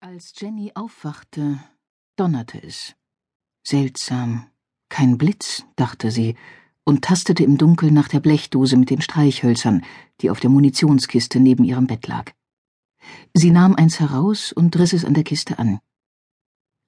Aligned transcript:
Als 0.00 0.32
Jenny 0.38 0.70
aufwachte, 0.76 1.58
donnerte 2.14 2.62
es. 2.62 2.94
Seltsam. 3.66 4.46
Kein 4.88 5.18
Blitz, 5.18 5.64
dachte 5.74 6.12
sie 6.12 6.36
und 6.84 7.02
tastete 7.02 7.42
im 7.42 7.58
Dunkeln 7.58 7.94
nach 7.94 8.06
der 8.06 8.20
Blechdose 8.20 8.76
mit 8.76 8.90
den 8.90 9.00
Streichhölzern, 9.00 9.84
die 10.20 10.30
auf 10.30 10.38
der 10.38 10.50
Munitionskiste 10.50 11.40
neben 11.40 11.64
ihrem 11.64 11.88
Bett 11.88 12.06
lag. 12.06 12.30
Sie 13.34 13.50
nahm 13.50 13.74
eins 13.74 13.98
heraus 13.98 14.52
und 14.52 14.78
riss 14.78 14.92
es 14.92 15.04
an 15.04 15.14
der 15.14 15.24
Kiste 15.24 15.58
an. 15.58 15.80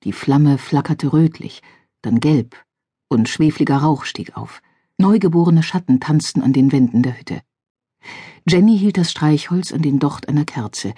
Die 0.05 0.13
Flamme 0.13 0.57
flackerte 0.57 1.13
rötlich, 1.13 1.63
dann 2.03 2.21
gelb, 2.21 2.65
und 3.09 3.29
schwefliger 3.29 3.79
Rauch 3.79 4.05
stieg 4.05 4.37
auf. 4.37 4.63
Neugeborene 4.99 5.65
Schatten 5.65 5.99
tanzten 5.99 6.43
an 6.43 6.53
den 6.53 6.71
Wänden 6.71 7.03
der 7.03 7.19
Hütte. 7.19 7.43
Jenny 8.49 8.79
hielt 8.79 8.99
das 8.99 9.11
Streichholz 9.11 9.73
an 9.73 9.83
den 9.83 9.99
Docht 9.99 10.29
einer 10.29 10.45
Kerze, 10.45 10.95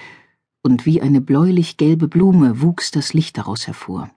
und 0.63 0.87
wie 0.87 1.03
eine 1.03 1.21
bläulich-gelbe 1.21 2.09
Blume 2.09 2.61
wuchs 2.61 2.91
das 2.91 3.15
Licht 3.15 3.37
daraus 3.39 3.67
hervor. 3.67 4.11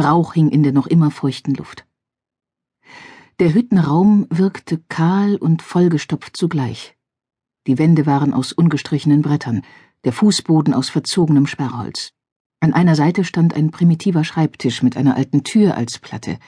Rauch 0.00 0.34
hing 0.34 0.48
in 0.50 0.62
der 0.62 0.72
noch 0.72 0.86
immer 0.86 1.10
feuchten 1.10 1.54
Luft. 1.54 1.86
Der 3.38 3.54
Hüttenraum 3.54 4.26
wirkte 4.30 4.78
kahl 4.88 5.36
und 5.36 5.62
vollgestopft 5.62 6.36
zugleich. 6.36 6.96
Die 7.66 7.78
Wände 7.78 8.06
waren 8.06 8.34
aus 8.34 8.52
ungestrichenen 8.52 9.22
Brettern, 9.22 9.62
der 10.04 10.12
Fußboden 10.12 10.74
aus 10.74 10.90
verzogenem 10.90 11.46
Sperrholz. 11.46 12.12
An 12.60 12.72
einer 12.72 12.94
Seite 12.94 13.24
stand 13.24 13.54
ein 13.54 13.70
primitiver 13.70 14.24
Schreibtisch 14.24 14.82
mit 14.82 14.96
einer 14.96 15.16
alten 15.16 15.44
Tür 15.44 15.76
als 15.76 15.98
Platte, 15.98 16.38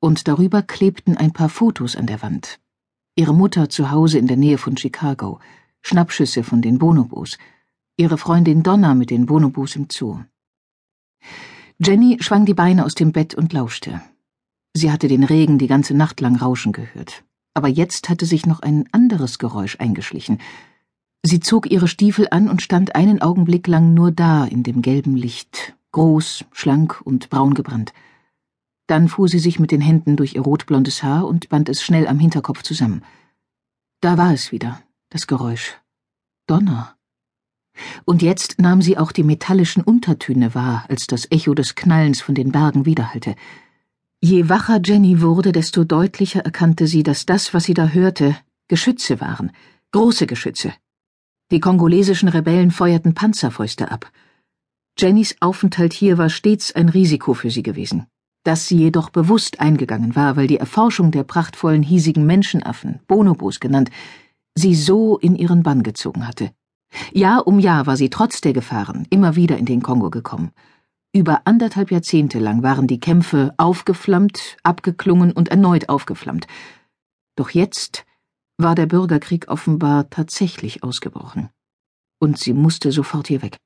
und 0.00 0.28
darüber 0.28 0.62
klebten 0.62 1.16
ein 1.16 1.32
paar 1.32 1.48
Fotos 1.48 1.96
an 1.96 2.06
der 2.06 2.22
Wand. 2.22 2.60
Ihre 3.16 3.34
Mutter 3.34 3.68
zu 3.68 3.90
Hause 3.90 4.18
in 4.18 4.26
der 4.26 4.36
Nähe 4.36 4.58
von 4.58 4.76
Chicago, 4.76 5.40
Schnappschüsse 5.82 6.44
von 6.44 6.62
den 6.62 6.78
Bonobos, 6.78 7.38
ihre 7.96 8.18
Freundin 8.18 8.62
Donna 8.62 8.94
mit 8.94 9.10
den 9.10 9.26
Bonobos 9.26 9.76
im 9.76 9.86
Zoo. 9.90 10.20
Jenny 11.78 12.18
schwang 12.20 12.44
die 12.44 12.54
Beine 12.54 12.84
aus 12.84 12.94
dem 12.94 13.12
Bett 13.12 13.34
und 13.34 13.52
lauschte. 13.52 14.00
Sie 14.74 14.90
hatte 14.90 15.08
den 15.08 15.22
Regen 15.22 15.58
die 15.58 15.68
ganze 15.68 15.94
Nacht 15.94 16.20
lang 16.20 16.36
rauschen 16.36 16.72
gehört. 16.72 17.24
Aber 17.54 17.68
jetzt 17.68 18.08
hatte 18.08 18.26
sich 18.26 18.46
noch 18.46 18.60
ein 18.60 18.88
anderes 18.90 19.38
Geräusch 19.38 19.76
eingeschlichen. 19.78 20.38
Sie 21.22 21.38
zog 21.38 21.70
ihre 21.70 21.86
Stiefel 21.86 22.26
an 22.30 22.48
und 22.48 22.62
stand 22.62 22.96
einen 22.96 23.22
Augenblick 23.22 23.68
lang 23.68 23.94
nur 23.94 24.10
da 24.10 24.44
in 24.44 24.64
dem 24.64 24.82
gelben 24.82 25.16
Licht, 25.16 25.76
groß, 25.92 26.44
schlank 26.52 27.00
und 27.04 27.30
braun 27.30 27.54
gebrannt. 27.54 27.92
Dann 28.88 29.08
fuhr 29.08 29.28
sie 29.28 29.38
sich 29.38 29.58
mit 29.60 29.70
den 29.70 29.80
Händen 29.80 30.16
durch 30.16 30.34
ihr 30.34 30.42
rotblondes 30.42 31.02
Haar 31.02 31.26
und 31.26 31.48
band 31.48 31.68
es 31.68 31.82
schnell 31.82 32.08
am 32.08 32.18
Hinterkopf 32.18 32.62
zusammen. 32.62 33.02
Da 34.00 34.18
war 34.18 34.34
es 34.34 34.52
wieder, 34.52 34.82
das 35.08 35.26
Geräusch. 35.26 35.80
Donner. 36.46 36.96
Und 38.04 38.22
jetzt 38.22 38.60
nahm 38.60 38.82
sie 38.82 38.98
auch 38.98 39.12
die 39.12 39.22
metallischen 39.22 39.82
Untertöne 39.82 40.54
wahr, 40.54 40.84
als 40.88 41.06
das 41.06 41.30
Echo 41.30 41.54
des 41.54 41.74
Knallens 41.74 42.20
von 42.20 42.34
den 42.34 42.52
Bergen 42.52 42.86
widerhallte. 42.86 43.34
Je 44.20 44.48
wacher 44.48 44.80
Jenny 44.82 45.20
wurde, 45.20 45.52
desto 45.52 45.84
deutlicher 45.84 46.40
erkannte 46.40 46.86
sie, 46.86 47.02
dass 47.02 47.26
das, 47.26 47.52
was 47.52 47.64
sie 47.64 47.74
da 47.74 47.88
hörte, 47.88 48.36
Geschütze 48.68 49.20
waren, 49.20 49.52
große 49.92 50.26
Geschütze. 50.26 50.72
Die 51.50 51.60
kongolesischen 51.60 52.28
Rebellen 52.28 52.70
feuerten 52.70 53.14
Panzerfäuste 53.14 53.90
ab. 53.90 54.10
Jennys 54.96 55.36
Aufenthalt 55.40 55.92
hier 55.92 56.16
war 56.16 56.30
stets 56.30 56.74
ein 56.74 56.88
Risiko 56.88 57.34
für 57.34 57.50
sie 57.50 57.62
gewesen, 57.62 58.06
das 58.44 58.66
sie 58.66 58.78
jedoch 58.78 59.10
bewusst 59.10 59.60
eingegangen 59.60 60.16
war, 60.16 60.36
weil 60.36 60.46
die 60.46 60.56
Erforschung 60.56 61.10
der 61.10 61.24
prachtvollen 61.24 61.82
hiesigen 61.82 62.24
Menschenaffen, 62.24 63.00
Bonobos 63.06 63.60
genannt, 63.60 63.90
sie 64.54 64.74
so 64.74 65.18
in 65.18 65.36
ihren 65.36 65.62
Bann 65.62 65.82
gezogen 65.82 66.26
hatte. 66.26 66.52
Jahr 67.12 67.46
um 67.46 67.58
Jahr 67.58 67.86
war 67.86 67.96
sie 67.96 68.10
trotz 68.10 68.40
der 68.40 68.52
Gefahren 68.52 69.06
immer 69.10 69.36
wieder 69.36 69.58
in 69.58 69.66
den 69.66 69.82
Kongo 69.82 70.10
gekommen. 70.10 70.52
Über 71.12 71.42
anderthalb 71.44 71.90
Jahrzehnte 71.90 72.38
lang 72.38 72.62
waren 72.62 72.86
die 72.86 72.98
Kämpfe 72.98 73.54
aufgeflammt, 73.56 74.56
abgeklungen 74.62 75.32
und 75.32 75.48
erneut 75.48 75.88
aufgeflammt. 75.88 76.46
Doch 77.36 77.50
jetzt 77.50 78.04
war 78.56 78.74
der 78.74 78.86
Bürgerkrieg 78.86 79.48
offenbar 79.48 80.10
tatsächlich 80.10 80.82
ausgebrochen. 80.82 81.50
Und 82.18 82.38
sie 82.38 82.52
musste 82.52 82.90
sofort 82.92 83.28
hier 83.28 83.42
weg. 83.42 83.58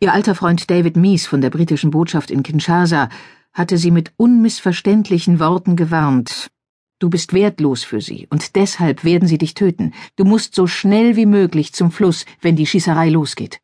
Ihr 0.00 0.12
alter 0.12 0.34
Freund 0.34 0.70
David 0.70 0.96
Mies 0.96 1.26
von 1.26 1.40
der 1.40 1.50
britischen 1.50 1.90
Botschaft 1.90 2.30
in 2.30 2.42
Kinshasa 2.42 3.08
hatte 3.52 3.78
sie 3.78 3.90
mit 3.90 4.12
unmissverständlichen 4.16 5.40
Worten 5.40 5.76
gewarnt, 5.76 6.50
Du 6.98 7.10
bist 7.10 7.34
wertlos 7.34 7.84
für 7.84 8.00
sie, 8.00 8.26
und 8.30 8.56
deshalb 8.56 9.04
werden 9.04 9.28
sie 9.28 9.36
dich 9.36 9.52
töten. 9.52 9.92
Du 10.16 10.24
musst 10.24 10.54
so 10.54 10.66
schnell 10.66 11.14
wie 11.16 11.26
möglich 11.26 11.74
zum 11.74 11.90
Fluss, 11.90 12.24
wenn 12.40 12.56
die 12.56 12.66
Schießerei 12.66 13.10
losgeht. 13.10 13.60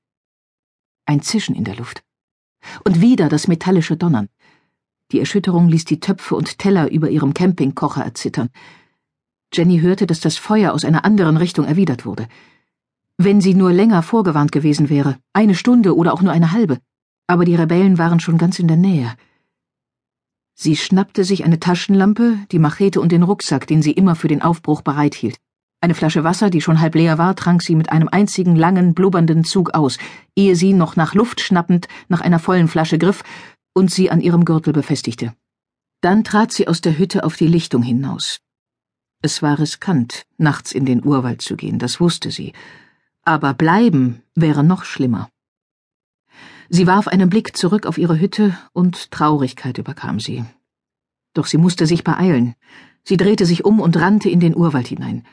Ein 1.06 1.22
Zischen 1.22 1.54
in 1.54 1.64
der 1.64 1.76
Luft. 1.76 2.02
Und 2.84 3.00
wieder 3.00 3.30
das 3.30 3.48
metallische 3.48 3.96
Donnern. 3.96 4.28
Die 5.12 5.18
Erschütterung 5.18 5.68
ließ 5.68 5.86
die 5.86 5.98
Töpfe 5.98 6.34
und 6.34 6.58
Teller 6.58 6.90
über 6.90 7.08
ihrem 7.08 7.32
Campingkocher 7.32 8.04
erzittern. 8.04 8.50
Jenny 9.52 9.80
hörte, 9.80 10.06
dass 10.06 10.20
das 10.20 10.36
Feuer 10.36 10.72
aus 10.72 10.84
einer 10.84 11.04
anderen 11.04 11.38
Richtung 11.38 11.64
erwidert 11.64 12.04
wurde. 12.04 12.28
Wenn 13.16 13.40
sie 13.40 13.54
nur 13.54 13.72
länger 13.72 14.02
vorgewarnt 14.02 14.52
gewesen 14.52 14.90
wäre, 14.90 15.18
eine 15.32 15.54
Stunde 15.54 15.96
oder 15.96 16.12
auch 16.12 16.22
nur 16.22 16.32
eine 16.32 16.52
halbe. 16.52 16.78
Aber 17.26 17.44
die 17.46 17.54
Rebellen 17.54 17.96
waren 17.96 18.20
schon 18.20 18.36
ganz 18.36 18.58
in 18.58 18.68
der 18.68 18.76
Nähe. 18.76 19.14
Sie 20.54 20.76
schnappte 20.76 21.24
sich 21.24 21.44
eine 21.44 21.60
Taschenlampe, 21.60 22.38
die 22.50 22.58
Machete 22.58 23.00
und 23.00 23.12
den 23.12 23.22
Rucksack, 23.22 23.66
den 23.66 23.82
sie 23.82 23.92
immer 23.92 24.14
für 24.14 24.28
den 24.28 24.42
Aufbruch 24.42 24.82
bereithielt. 24.82 25.38
Eine 25.80 25.94
Flasche 25.94 26.22
Wasser, 26.22 26.48
die 26.48 26.60
schon 26.60 26.80
halb 26.80 26.94
leer 26.94 27.18
war, 27.18 27.34
trank 27.34 27.62
sie 27.62 27.74
mit 27.74 27.90
einem 27.90 28.08
einzigen 28.08 28.54
langen, 28.54 28.94
blubbernden 28.94 29.42
Zug 29.42 29.74
aus, 29.74 29.98
ehe 30.36 30.54
sie 30.54 30.74
noch 30.74 30.94
nach 30.94 31.14
Luft 31.14 31.40
schnappend 31.40 31.88
nach 32.08 32.20
einer 32.20 32.38
vollen 32.38 32.68
Flasche 32.68 32.98
griff 32.98 33.24
und 33.74 33.90
sie 33.90 34.08
an 34.10 34.20
ihrem 34.20 34.44
Gürtel 34.44 34.72
befestigte. 34.72 35.34
Dann 36.00 36.22
trat 36.22 36.52
sie 36.52 36.68
aus 36.68 36.82
der 36.82 36.98
Hütte 36.98 37.24
auf 37.24 37.36
die 37.36 37.48
Lichtung 37.48 37.82
hinaus. 37.82 38.38
Es 39.22 39.42
war 39.42 39.58
riskant, 39.58 40.24
nachts 40.36 40.72
in 40.72 40.84
den 40.84 41.04
Urwald 41.04 41.42
zu 41.42 41.56
gehen, 41.56 41.78
das 41.78 42.00
wusste 42.00 42.30
sie. 42.30 42.52
Aber 43.24 43.54
bleiben 43.54 44.22
wäre 44.34 44.62
noch 44.62 44.84
schlimmer. 44.84 45.30
Sie 46.68 46.86
warf 46.86 47.08
einen 47.08 47.28
Blick 47.28 47.56
zurück 47.56 47.86
auf 47.86 47.98
ihre 47.98 48.18
Hütte 48.18 48.56
und 48.72 49.10
Traurigkeit 49.10 49.78
überkam 49.78 50.20
sie. 50.20 50.44
Doch 51.34 51.46
sie 51.46 51.58
musste 51.58 51.86
sich 51.86 52.04
beeilen. 52.04 52.54
Sie 53.04 53.16
drehte 53.16 53.46
sich 53.46 53.64
um 53.64 53.80
und 53.80 53.96
rannte 53.96 54.28
in 54.28 54.40
den 54.40 54.56
Urwald 54.56 54.88
hinein. 54.88 55.24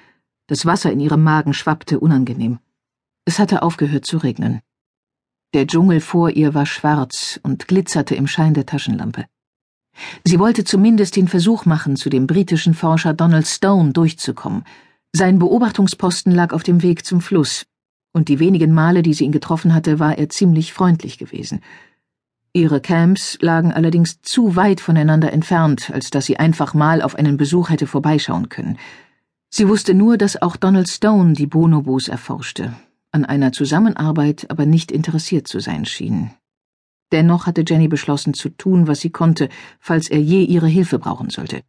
Das 0.47 0.66
Wasser 0.66 0.91
in 0.91 1.00
ihrem 1.00 1.23
Magen 1.23 1.53
schwappte 1.53 2.00
unangenehm. 2.00 2.59
Es 3.25 3.38
hatte 3.38 3.62
aufgehört 3.62 4.06
zu 4.06 4.18
regnen. 4.18 4.62
Der 5.53 5.68
Dschungel 5.68 6.00
vor 6.01 6.29
ihr 6.31 6.53
war 6.53 6.66
schwarz 6.66 7.39
und 7.44 7.68
glitzerte 7.68 8.16
im 8.16 8.28
Schein 8.28 8.53
der 8.53 8.66
Taschenlampe. 8.66 9.25
Sie 10.23 10.39
wollte 10.39 10.63
zumindest 10.63 11.16
den 11.16 11.28
Versuch 11.28 11.66
machen, 11.66 11.95
zu 11.95 12.09
dem 12.09 12.28
britischen 12.28 12.73
Forscher 12.73 13.13
Donald 13.13 13.47
Stone 13.47 13.91
durchzukommen. 13.91 14.63
Sein 15.12 15.39
Beobachtungsposten 15.39 16.34
lag 16.34 16.53
auf 16.53 16.63
dem 16.63 16.81
Weg 16.84 17.06
zum 17.06 17.19
Fluss, 17.22 17.66
und 18.11 18.27
die 18.27 18.39
wenigen 18.39 18.73
Male, 18.73 19.03
die 19.03 19.13
sie 19.13 19.25
ihn 19.25 19.31
getroffen 19.31 19.73
hatte, 19.73 19.99
war 19.99 20.17
er 20.17 20.29
ziemlich 20.29 20.73
freundlich 20.73 21.17
gewesen. 21.17 21.61
Ihre 22.53 22.81
Camps 22.81 23.37
lagen 23.41 23.71
allerdings 23.71 24.21
zu 24.21 24.55
weit 24.55 24.81
voneinander 24.81 25.31
entfernt, 25.31 25.91
als 25.91 26.09
dass 26.09 26.25
sie 26.25 26.37
einfach 26.37 26.73
mal 26.73 27.01
auf 27.01 27.15
einen 27.15 27.37
Besuch 27.37 27.69
hätte 27.69 27.85
vorbeischauen 27.85 28.49
können. 28.49 28.77
Sie 29.51 29.67
wusste 29.67 29.93
nur, 29.93 30.17
dass 30.17 30.41
auch 30.41 30.55
Donald 30.55 30.89
Stone 30.89 31.33
die 31.33 31.47
Bonobos 31.47 32.07
erforschte, 32.07 32.73
an 33.11 33.25
einer 33.25 33.51
Zusammenarbeit 33.51 34.47
aber 34.49 34.65
nicht 34.65 34.91
interessiert 34.91 35.47
zu 35.47 35.59
sein 35.59 35.85
schien. 35.85 36.31
Dennoch 37.11 37.45
hatte 37.45 37.63
Jenny 37.67 37.87
beschlossen 37.87 38.33
zu 38.33 38.49
tun, 38.49 38.87
was 38.87 38.99
sie 38.99 39.09
konnte, 39.09 39.49
falls 39.79 40.09
er 40.09 40.21
je 40.21 40.43
ihre 40.43 40.67
Hilfe 40.67 40.99
brauchen 40.99 41.29
sollte. 41.29 41.63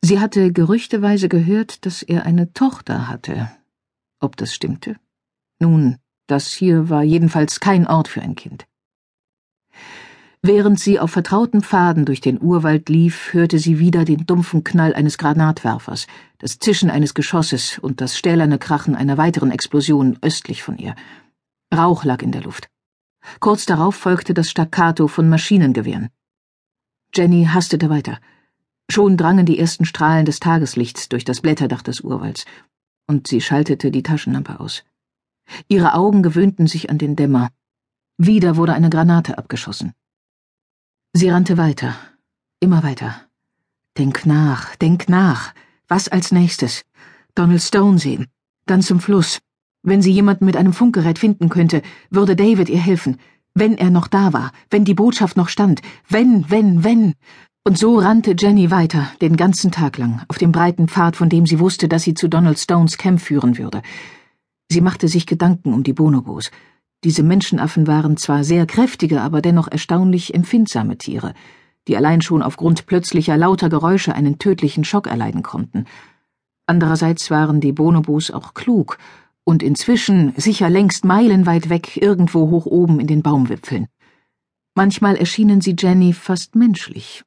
Sie 0.00 0.18
hatte 0.18 0.52
gerüchteweise 0.52 1.28
gehört, 1.28 1.86
dass 1.86 2.02
er 2.02 2.26
eine 2.26 2.52
Tochter 2.52 3.08
hatte. 3.08 3.50
Ob 4.18 4.36
das 4.36 4.52
stimmte? 4.52 4.96
Nun, 5.62 5.98
das 6.26 6.52
hier 6.52 6.88
war 6.88 7.04
jedenfalls 7.04 7.60
kein 7.60 7.86
Ort 7.86 8.08
für 8.08 8.20
ein 8.20 8.34
Kind. 8.34 8.66
Während 10.42 10.80
sie 10.80 10.98
auf 10.98 11.12
vertrauten 11.12 11.62
Pfaden 11.62 12.04
durch 12.04 12.20
den 12.20 12.42
Urwald 12.42 12.88
lief, 12.88 13.32
hörte 13.32 13.60
sie 13.60 13.78
wieder 13.78 14.04
den 14.04 14.26
dumpfen 14.26 14.64
Knall 14.64 14.92
eines 14.92 15.18
Granatwerfers, 15.18 16.08
das 16.38 16.58
Zischen 16.58 16.90
eines 16.90 17.14
Geschosses 17.14 17.78
und 17.78 18.00
das 18.00 18.18
stählerne 18.18 18.58
Krachen 18.58 18.96
einer 18.96 19.18
weiteren 19.18 19.52
Explosion 19.52 20.18
östlich 20.20 20.64
von 20.64 20.78
ihr. 20.78 20.96
Rauch 21.72 22.02
lag 22.02 22.22
in 22.22 22.32
der 22.32 22.42
Luft. 22.42 22.68
Kurz 23.38 23.64
darauf 23.64 23.94
folgte 23.94 24.34
das 24.34 24.50
Staccato 24.50 25.06
von 25.06 25.28
Maschinengewehren. 25.28 26.08
Jenny 27.14 27.44
hastete 27.44 27.88
weiter. 27.88 28.18
Schon 28.90 29.16
drangen 29.16 29.46
die 29.46 29.60
ersten 29.60 29.84
Strahlen 29.84 30.26
des 30.26 30.40
Tageslichts 30.40 31.08
durch 31.08 31.24
das 31.24 31.40
Blätterdach 31.40 31.82
des 31.82 32.00
Urwalds, 32.00 32.46
und 33.06 33.28
sie 33.28 33.40
schaltete 33.40 33.92
die 33.92 34.02
Taschenlampe 34.02 34.58
aus. 34.58 34.82
Ihre 35.68 35.94
Augen 35.94 36.22
gewöhnten 36.22 36.66
sich 36.66 36.90
an 36.90 36.98
den 36.98 37.16
Dämmer. 37.16 37.50
Wieder 38.18 38.56
wurde 38.56 38.74
eine 38.74 38.90
Granate 38.90 39.38
abgeschossen. 39.38 39.92
Sie 41.12 41.28
rannte 41.28 41.56
weiter, 41.58 41.94
immer 42.60 42.82
weiter. 42.82 43.22
Denk 43.98 44.24
nach, 44.24 44.76
denk 44.76 45.08
nach. 45.08 45.52
Was 45.88 46.08
als 46.08 46.32
nächstes? 46.32 46.84
Donald 47.34 47.62
Stone 47.62 47.98
sehen. 47.98 48.28
Dann 48.66 48.80
zum 48.80 49.00
Fluss. 49.00 49.40
Wenn 49.82 50.00
sie 50.00 50.12
jemanden 50.12 50.46
mit 50.46 50.56
einem 50.56 50.72
Funkgerät 50.72 51.18
finden 51.18 51.48
könnte, 51.48 51.82
würde 52.08 52.36
David 52.36 52.68
ihr 52.68 52.80
helfen. 52.80 53.18
Wenn 53.52 53.76
er 53.76 53.90
noch 53.90 54.08
da 54.08 54.32
war, 54.32 54.52
wenn 54.70 54.84
die 54.84 54.94
Botschaft 54.94 55.36
noch 55.36 55.48
stand, 55.48 55.82
wenn, 56.08 56.50
wenn, 56.50 56.84
wenn. 56.84 57.14
Und 57.64 57.76
so 57.76 57.98
rannte 57.98 58.34
Jenny 58.38 58.70
weiter, 58.70 59.10
den 59.20 59.36
ganzen 59.36 59.70
Tag 59.70 59.98
lang, 59.98 60.22
auf 60.28 60.38
dem 60.38 60.52
breiten 60.52 60.88
Pfad, 60.88 61.16
von 61.16 61.28
dem 61.28 61.46
sie 61.46 61.58
wusste, 61.58 61.88
dass 61.88 62.02
sie 62.02 62.14
zu 62.14 62.28
Donald 62.28 62.58
Stones 62.58 62.96
Camp 62.96 63.20
führen 63.20 63.58
würde. 63.58 63.82
Sie 64.72 64.80
machte 64.80 65.06
sich 65.06 65.26
Gedanken 65.26 65.74
um 65.74 65.82
die 65.82 65.92
Bonobos. 65.92 66.50
Diese 67.04 67.22
Menschenaffen 67.22 67.86
waren 67.86 68.16
zwar 68.16 68.42
sehr 68.42 68.64
kräftige, 68.64 69.20
aber 69.20 69.42
dennoch 69.42 69.68
erstaunlich 69.70 70.32
empfindsame 70.32 70.96
Tiere, 70.96 71.34
die 71.88 71.94
allein 71.94 72.22
schon 72.22 72.40
aufgrund 72.40 72.86
plötzlicher 72.86 73.36
lauter 73.36 73.68
Geräusche 73.68 74.14
einen 74.14 74.38
tödlichen 74.38 74.84
Schock 74.84 75.08
erleiden 75.08 75.42
konnten. 75.42 75.84
Andererseits 76.64 77.30
waren 77.30 77.60
die 77.60 77.72
Bonobos 77.72 78.30
auch 78.30 78.54
klug 78.54 78.96
und 79.44 79.62
inzwischen 79.62 80.32
sicher 80.38 80.70
längst 80.70 81.04
meilenweit 81.04 81.68
weg 81.68 81.98
irgendwo 81.98 82.48
hoch 82.48 82.64
oben 82.64 82.98
in 82.98 83.08
den 83.08 83.22
Baumwipfeln. 83.22 83.88
Manchmal 84.74 85.16
erschienen 85.16 85.60
sie 85.60 85.76
Jenny 85.78 86.14
fast 86.14 86.54
menschlich. 86.54 87.24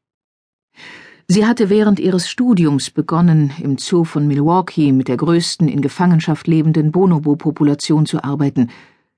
Sie 1.27 1.45
hatte 1.45 1.71
während 1.71 1.99
ihres 1.99 2.29
Studiums 2.29 2.91
begonnen, 2.91 3.51
im 3.59 3.79
Zoo 3.79 4.03
von 4.03 4.27
Milwaukee 4.27 4.91
mit 4.91 5.07
der 5.07 5.17
größten 5.17 5.67
in 5.67 5.81
Gefangenschaft 5.81 6.45
lebenden 6.45 6.91
Bonobo-Population 6.91 8.05
zu 8.05 8.23
arbeiten, 8.23 8.69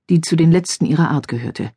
die 0.09 0.21
zu 0.21 0.37
den 0.37 0.51
letzten 0.51 0.85
ihrer 0.85 1.11
Art 1.11 1.27
gehörte. 1.27 1.71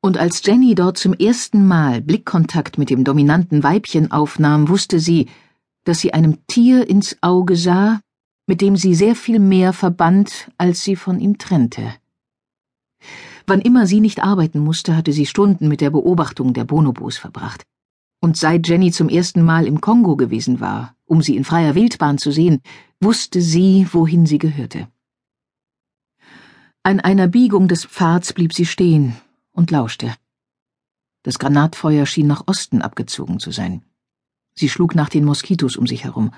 Und 0.00 0.16
als 0.16 0.42
Jenny 0.46 0.76
dort 0.76 0.96
zum 0.96 1.12
ersten 1.12 1.66
Mal 1.66 2.00
Blickkontakt 2.00 2.78
mit 2.78 2.88
dem 2.88 3.02
dominanten 3.02 3.64
Weibchen 3.64 4.12
aufnahm, 4.12 4.68
wusste 4.68 5.00
sie, 5.00 5.28
dass 5.84 5.98
sie 5.98 6.14
einem 6.14 6.46
Tier 6.46 6.88
ins 6.88 7.16
Auge 7.20 7.56
sah, 7.56 8.00
mit 8.46 8.60
dem 8.60 8.76
sie 8.76 8.94
sehr 8.94 9.16
viel 9.16 9.40
mehr 9.40 9.72
verband, 9.72 10.50
als 10.56 10.84
sie 10.84 10.94
von 10.94 11.18
ihm 11.18 11.36
trennte. 11.36 11.94
Wann 13.46 13.60
immer 13.60 13.86
sie 13.86 14.00
nicht 14.00 14.22
arbeiten 14.22 14.60
musste, 14.60 14.96
hatte 14.96 15.12
sie 15.12 15.26
Stunden 15.26 15.66
mit 15.66 15.80
der 15.80 15.90
Beobachtung 15.90 16.54
der 16.54 16.64
Bonobos 16.64 17.18
verbracht. 17.18 17.64
Und 18.20 18.36
seit 18.36 18.68
Jenny 18.68 18.92
zum 18.92 19.08
ersten 19.08 19.42
Mal 19.42 19.66
im 19.66 19.80
Kongo 19.80 20.16
gewesen 20.16 20.60
war, 20.60 20.94
um 21.06 21.22
sie 21.22 21.36
in 21.36 21.44
freier 21.44 21.74
Wildbahn 21.74 22.18
zu 22.18 22.30
sehen, 22.30 22.60
wusste 23.00 23.40
sie, 23.40 23.86
wohin 23.92 24.26
sie 24.26 24.38
gehörte. 24.38 24.88
An 26.82 27.00
einer 27.00 27.28
Biegung 27.28 27.66
des 27.66 27.84
Pfads 27.84 28.32
blieb 28.32 28.52
sie 28.52 28.66
stehen 28.66 29.16
und 29.52 29.70
lauschte. 29.70 30.14
Das 31.22 31.38
Granatfeuer 31.38 32.06
schien 32.06 32.26
nach 32.26 32.44
Osten 32.46 32.80
abgezogen 32.80 33.40
zu 33.40 33.50
sein. 33.50 33.82
Sie 34.54 34.68
schlug 34.68 34.94
nach 34.94 35.08
den 35.08 35.24
Moskitos 35.24 35.76
um 35.76 35.86
sich 35.86 36.04
herum. 36.04 36.32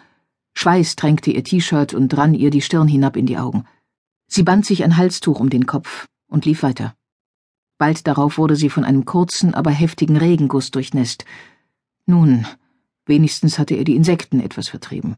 Schweiß 0.55 0.97
tränkte 0.97 1.31
ihr 1.31 1.45
T-Shirt 1.45 1.95
und 1.95 2.17
rann 2.17 2.35
ihr 2.35 2.51
die 2.51 2.61
Stirn 2.61 2.89
hinab 2.89 3.17
in 3.17 3.27
die 3.27 3.39
Augen. 3.39 3.65
Sie 4.27 4.43
band 4.43 4.67
sich 4.67 4.83
ein 4.85 4.97
Halstuch 4.97 5.41
um 5.41 5.51
den 5.51 5.67
Kopf 5.67 6.07
und 6.27 6.45
lief 6.45 6.63
weiter. 6.63 6.95
Bald 7.79 8.07
darauf 8.07 8.39
wurde 8.39 8.57
sie 8.57 8.71
von 8.71 8.85
einem 8.85 9.05
kurzen, 9.05 9.55
aber 9.55 9.71
heftigen 9.71 10.17
Regenguss 10.17 10.71
durchnässt. 10.71 11.25
Nun, 12.07 12.47
wenigstens 13.07 13.59
hatte 13.59 13.75
er 13.75 13.85
die 13.85 13.97
Insekten 13.97 14.41
etwas 14.41 14.69
vertrieben. 14.69 15.17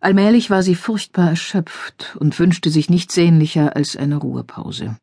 Allmählich 0.00 0.50
war 0.50 0.62
sie 0.62 0.74
furchtbar 0.74 1.30
erschöpft 1.30 2.16
und 2.20 2.38
wünschte 2.38 2.70
sich 2.70 2.90
nichts 2.90 3.14
sehnlicher 3.14 3.74
als 3.74 3.96
eine 3.96 4.16
Ruhepause. 4.16 4.98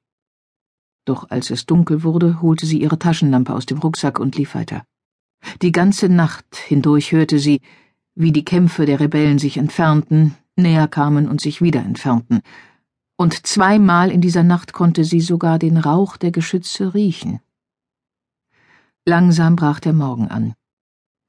Doch 1.05 1.29
als 1.31 1.49
es 1.49 1.65
dunkel 1.65 2.03
wurde, 2.03 2.41
holte 2.41 2.67
sie 2.67 2.79
ihre 2.79 2.99
Taschenlampe 2.99 3.53
aus 3.53 3.65
dem 3.65 3.79
Rucksack 3.79 4.19
und 4.19 4.35
lief 4.35 4.53
weiter. 4.53 4.83
Die 5.63 5.71
ganze 5.71 6.07
Nacht 6.07 6.55
hindurch 6.55 7.11
hörte 7.11 7.39
sie, 7.39 7.61
wie 8.13 8.31
die 8.31 8.45
Kämpfe 8.45 8.85
der 8.85 8.99
Rebellen 8.99 9.39
sich 9.39 9.57
entfernten, 9.57 10.35
näher 10.55 10.87
kamen 10.87 11.27
und 11.27 11.41
sich 11.41 11.61
wieder 11.61 11.79
entfernten, 11.79 12.41
und 13.17 13.45
zweimal 13.45 14.09
in 14.09 14.19
dieser 14.21 14.43
Nacht 14.43 14.73
konnte 14.73 15.03
sie 15.03 15.21
sogar 15.21 15.59
den 15.59 15.77
Rauch 15.77 16.17
der 16.17 16.31
Geschütze 16.31 16.93
riechen. 16.93 17.39
Langsam 19.07 19.55
brach 19.55 19.79
der 19.79 19.93
Morgen 19.93 20.27
an. 20.27 20.53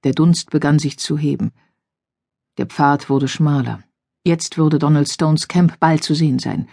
Der 0.04 0.12
Dunst 0.12 0.50
begann 0.50 0.78
sich 0.78 0.98
zu 0.98 1.16
heben. 1.16 1.52
Der 2.58 2.66
Pfad 2.66 3.08
wurde 3.08 3.28
schmaler. 3.28 3.82
Jetzt 4.26 4.58
würde 4.58 4.78
Donald 4.78 5.08
Stones 5.08 5.48
Camp 5.48 5.80
bald 5.80 6.04
zu 6.04 6.14
sehen 6.14 6.38
sein. 6.38 6.68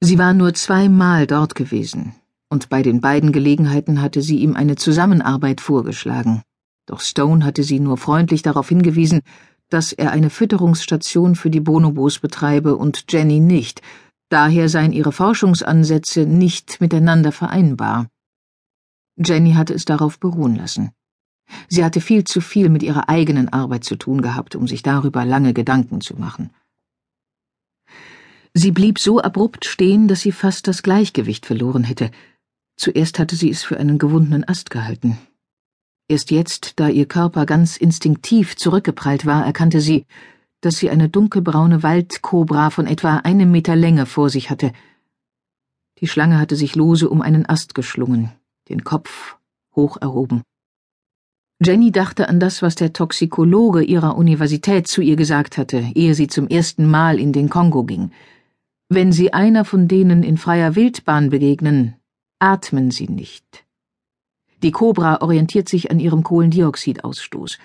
Sie 0.00 0.18
war 0.18 0.34
nur 0.34 0.52
zweimal 0.52 1.26
dort 1.26 1.54
gewesen, 1.54 2.14
und 2.50 2.68
bei 2.68 2.82
den 2.82 3.00
beiden 3.00 3.32
Gelegenheiten 3.32 4.02
hatte 4.02 4.20
sie 4.20 4.40
ihm 4.40 4.54
eine 4.54 4.76
Zusammenarbeit 4.76 5.62
vorgeschlagen. 5.62 6.42
Doch 6.84 7.00
Stone 7.00 7.42
hatte 7.42 7.62
sie 7.62 7.80
nur 7.80 7.96
freundlich 7.96 8.42
darauf 8.42 8.68
hingewiesen, 8.68 9.22
dass 9.70 9.94
er 9.94 10.12
eine 10.12 10.28
Fütterungsstation 10.28 11.36
für 11.36 11.48
die 11.48 11.60
Bonobos 11.60 12.18
betreibe 12.18 12.76
und 12.76 13.06
Jenny 13.08 13.40
nicht, 13.40 13.80
daher 14.28 14.68
seien 14.68 14.92
ihre 14.92 15.12
Forschungsansätze 15.12 16.26
nicht 16.26 16.82
miteinander 16.82 17.32
vereinbar. 17.32 18.08
Jenny 19.24 19.52
hatte 19.52 19.74
es 19.74 19.84
darauf 19.84 20.18
beruhen 20.18 20.56
lassen. 20.56 20.92
Sie 21.68 21.84
hatte 21.84 22.00
viel 22.00 22.24
zu 22.24 22.40
viel 22.40 22.68
mit 22.68 22.82
ihrer 22.82 23.08
eigenen 23.08 23.48
Arbeit 23.48 23.84
zu 23.84 23.96
tun 23.96 24.22
gehabt, 24.22 24.54
um 24.54 24.68
sich 24.68 24.82
darüber 24.82 25.24
lange 25.24 25.54
Gedanken 25.54 26.00
zu 26.00 26.16
machen. 26.16 26.50
Sie 28.54 28.70
blieb 28.70 28.98
so 28.98 29.20
abrupt 29.20 29.64
stehen, 29.64 30.08
dass 30.08 30.20
sie 30.20 30.32
fast 30.32 30.66
das 30.66 30.82
Gleichgewicht 30.82 31.46
verloren 31.46 31.84
hätte. 31.84 32.10
Zuerst 32.76 33.18
hatte 33.18 33.36
sie 33.36 33.50
es 33.50 33.62
für 33.62 33.78
einen 33.78 33.98
gewundenen 33.98 34.46
Ast 34.46 34.70
gehalten. 34.70 35.18
Erst 36.08 36.30
jetzt, 36.30 36.80
da 36.80 36.88
ihr 36.88 37.06
Körper 37.06 37.44
ganz 37.44 37.76
instinktiv 37.76 38.56
zurückgeprallt 38.56 39.26
war, 39.26 39.44
erkannte 39.44 39.80
sie, 39.80 40.06
dass 40.60 40.78
sie 40.78 40.90
eine 40.90 41.08
dunkelbraune 41.08 41.82
Waldkobra 41.82 42.70
von 42.70 42.86
etwa 42.86 43.18
einem 43.18 43.50
Meter 43.50 43.76
Länge 43.76 44.06
vor 44.06 44.30
sich 44.30 44.50
hatte. 44.50 44.72
Die 46.00 46.08
Schlange 46.08 46.38
hatte 46.38 46.56
sich 46.56 46.74
lose 46.74 47.08
um 47.08 47.20
einen 47.20 47.48
Ast 47.48 47.74
geschlungen, 47.74 48.32
den 48.68 48.84
Kopf 48.84 49.36
hoch 49.74 49.96
erhoben. 50.00 50.42
Jenny 51.60 51.90
dachte 51.90 52.28
an 52.28 52.38
das, 52.38 52.62
was 52.62 52.76
der 52.76 52.92
Toxikologe 52.92 53.82
ihrer 53.82 54.16
Universität 54.16 54.86
zu 54.86 55.00
ihr 55.00 55.16
gesagt 55.16 55.58
hatte, 55.58 55.84
ehe 55.94 56.14
sie 56.14 56.28
zum 56.28 56.46
ersten 56.46 56.88
Mal 56.88 57.18
in 57.18 57.32
den 57.32 57.48
Kongo 57.48 57.82
ging. 57.84 58.12
Wenn 58.88 59.12
Sie 59.12 59.32
einer 59.32 59.64
von 59.64 59.86
denen 59.86 60.22
in 60.22 60.38
freier 60.38 60.76
Wildbahn 60.76 61.30
begegnen, 61.30 61.96
atmen 62.38 62.90
Sie 62.90 63.08
nicht. 63.08 63.66
Die 64.62 64.70
Kobra 64.70 65.20
orientiert 65.20 65.68
sich 65.68 65.90
an 65.90 66.00
ihrem 66.00 66.22
Kohlendioxidausstoß. 66.22 67.58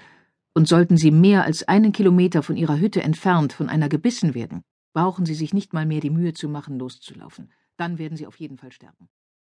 Und 0.56 0.68
sollten 0.68 0.98
sie 0.98 1.10
mehr 1.10 1.46
als 1.46 1.68
einen 1.68 1.92
Kilometer 1.92 2.44
von 2.44 2.58
ihrer 2.58 2.78
Hütte 2.78 3.02
entfernt 3.02 3.54
von 3.54 3.70
einer 3.70 3.90
gebissen 3.90 4.36
werden, 4.36 4.62
brauchen 4.94 5.26
sie 5.26 5.34
sich 5.34 5.54
nicht 5.54 5.74
mal 5.74 5.88
mehr 5.88 6.00
die 6.00 6.12
Mühe 6.12 6.34
zu 6.34 6.48
machen, 6.48 6.78
loszulaufen. 6.78 7.52
Dann 7.78 7.98
werden 7.98 8.18
sie 8.18 8.28
auf 8.28 8.36
jeden 8.36 8.58
Fall 8.58 8.72
sterben. 8.72 9.10